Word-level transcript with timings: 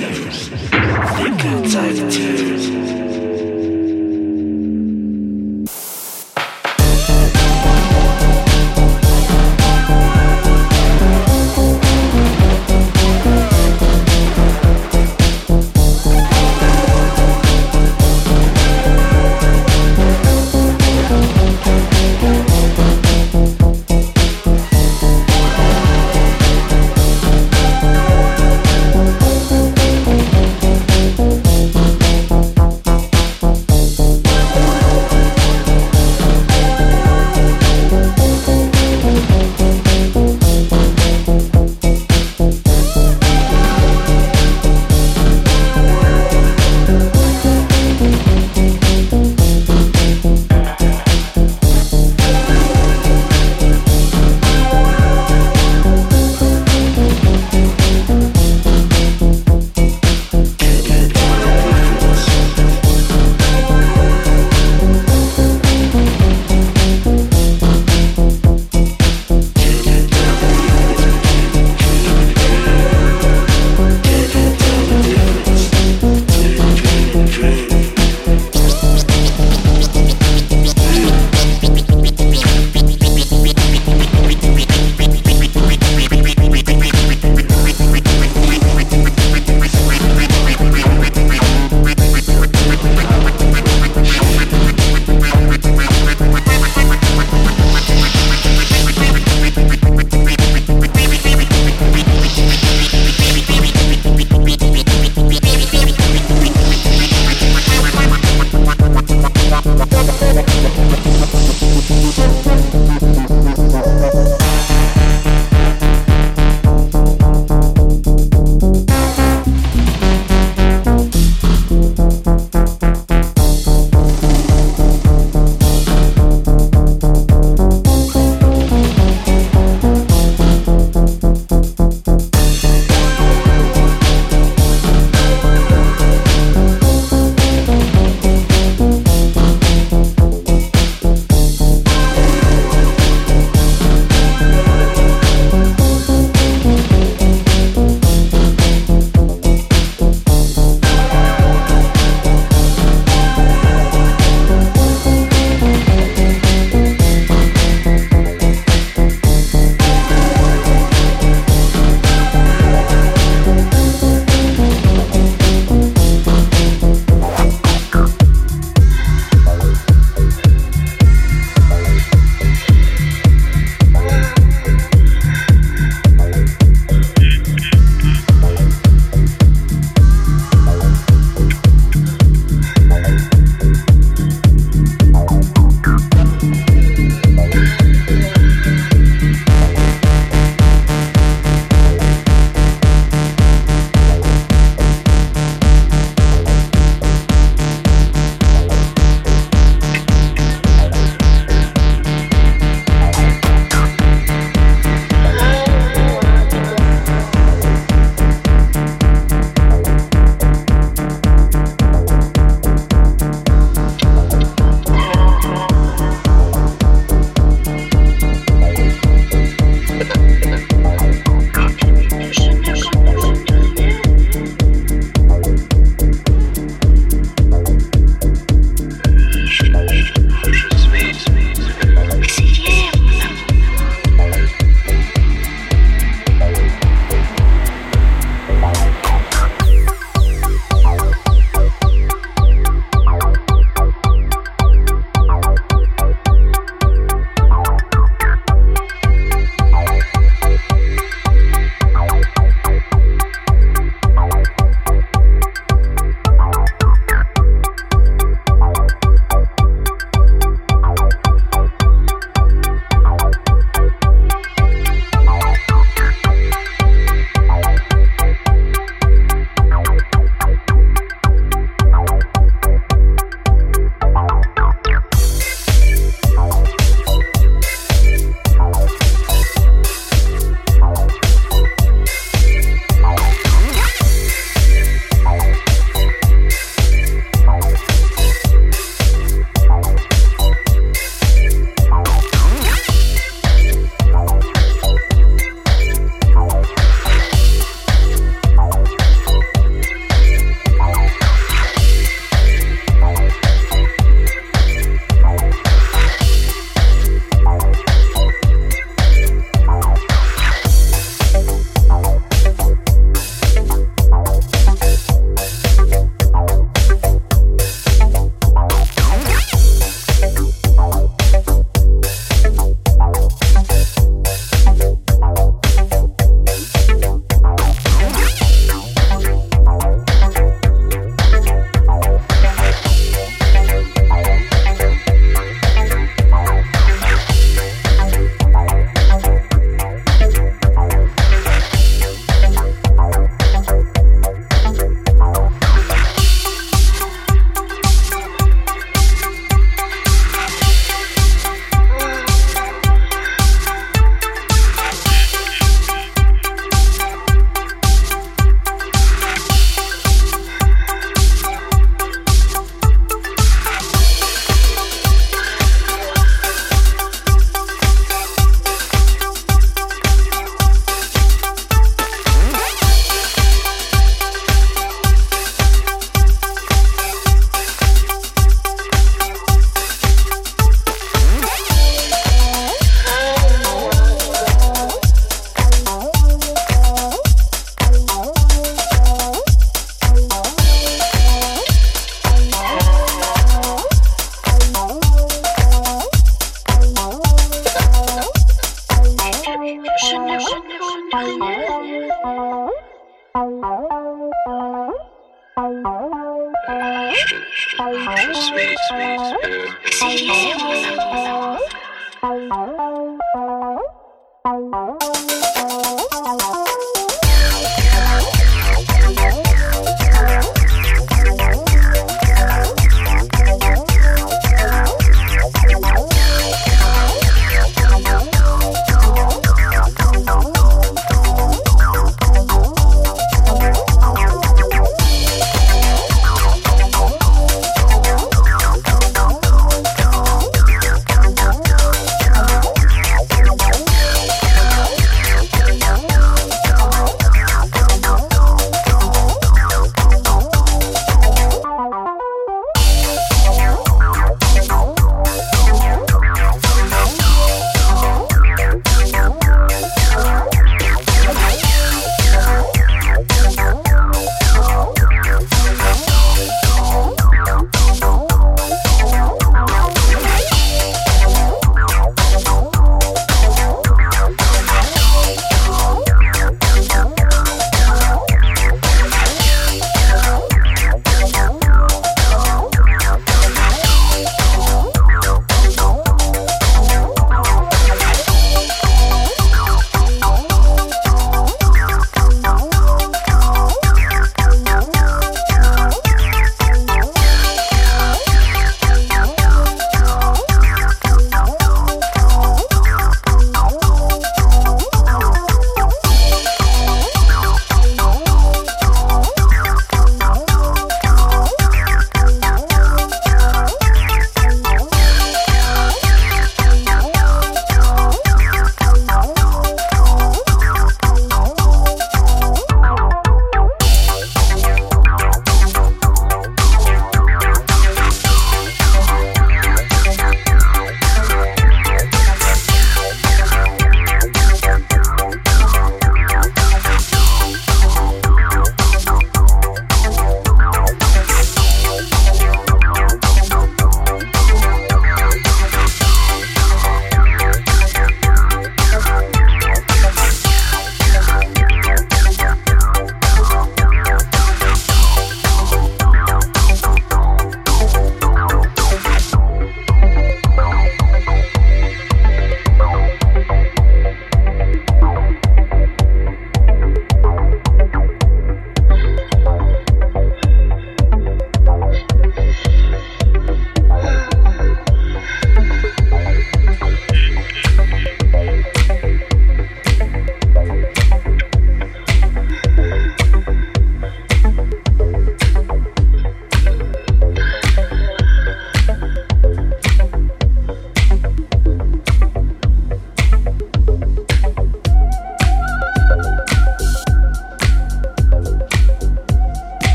Dicker 0.00 1.68
zeigt 1.68 2.10
Tschüss. 2.10 2.89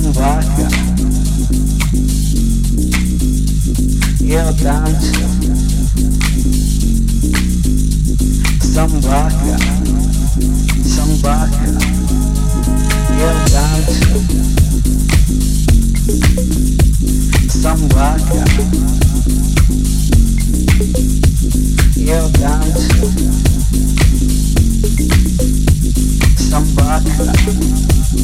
vandaag. 0.00 0.44
Irland. 4.18 5.02
Vandaag. 8.72 9.32
Vandaag. 10.94 11.48
Irland. 13.16 13.88
Vandaag. 17.62 18.20
Some 26.36 26.64
Vandaag. 26.74 28.23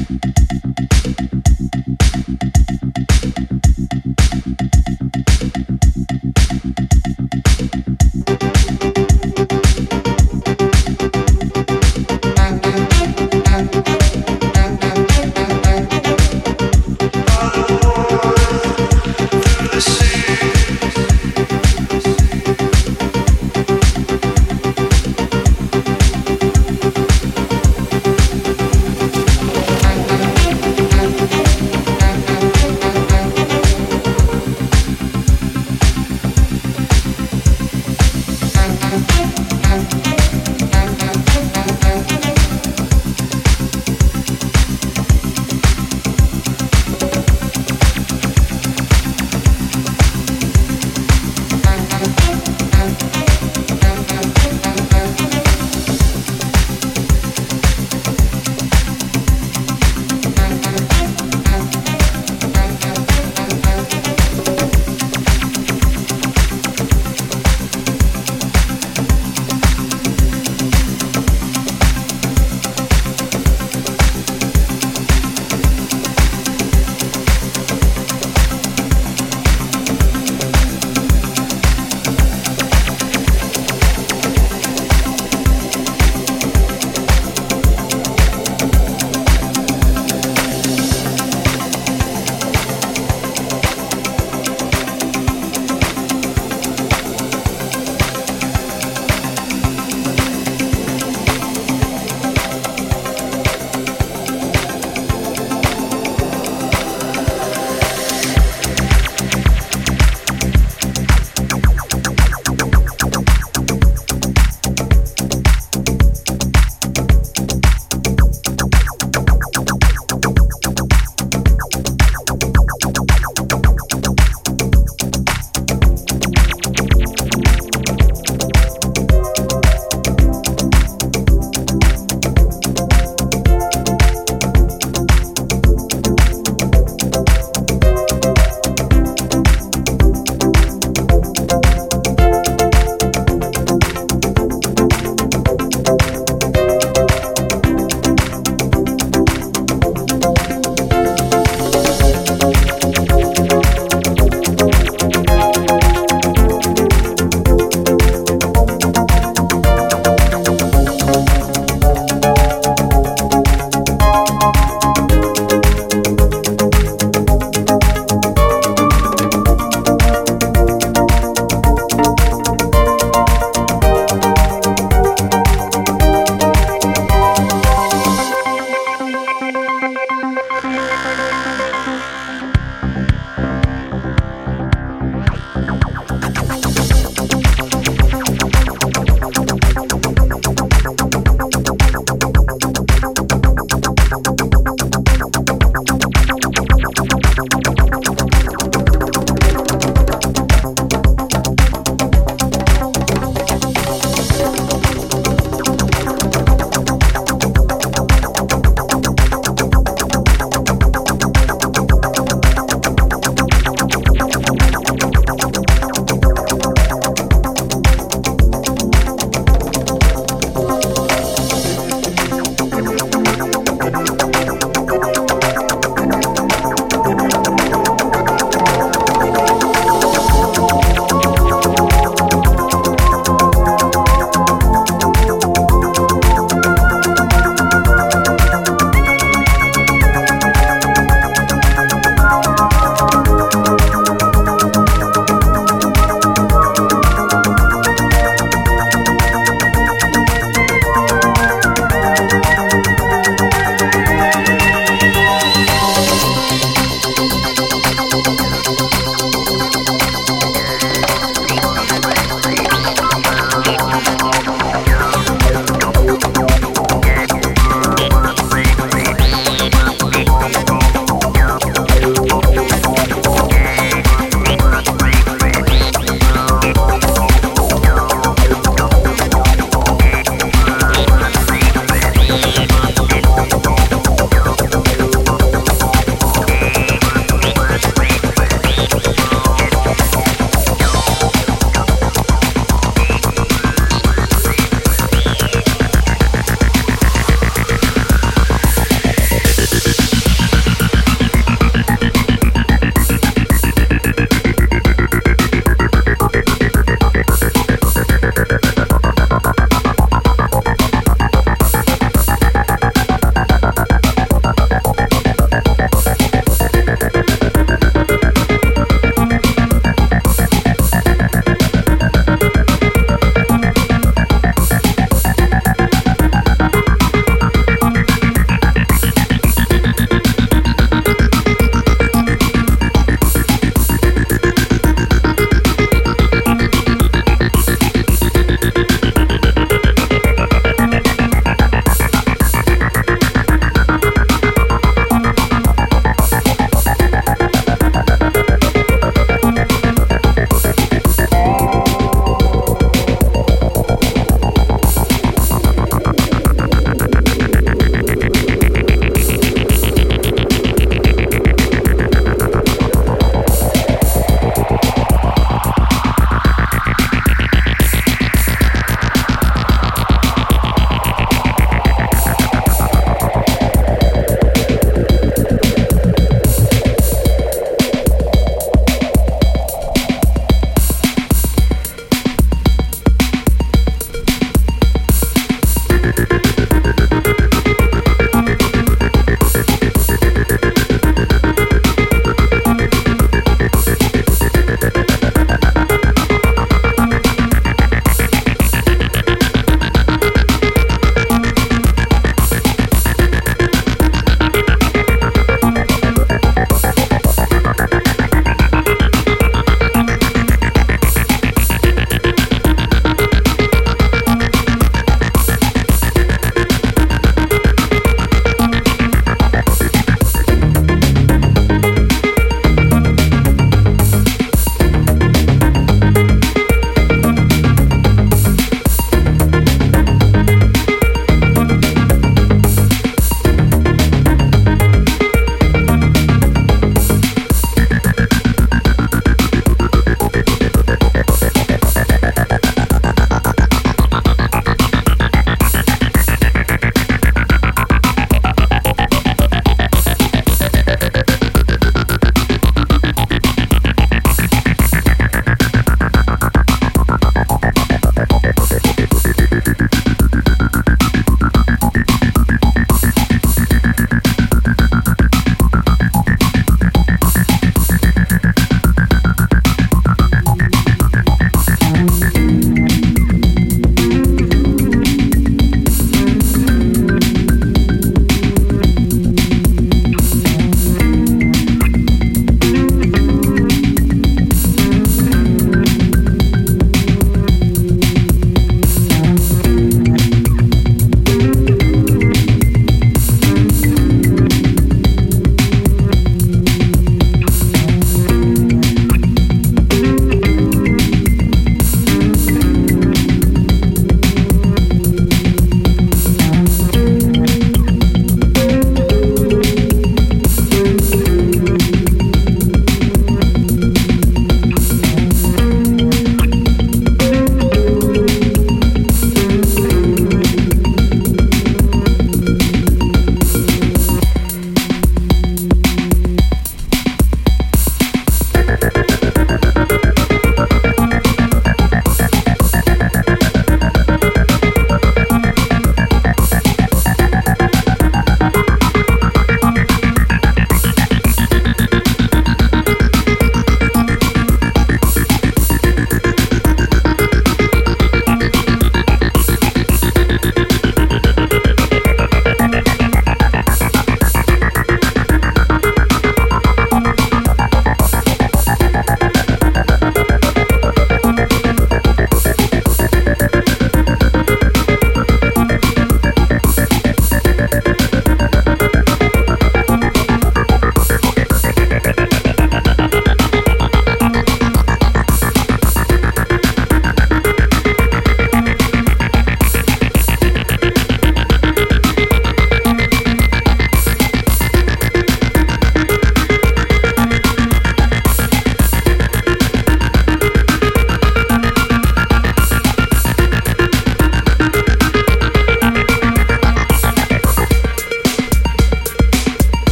Thank 0.00 0.24
you. 8.98 9.09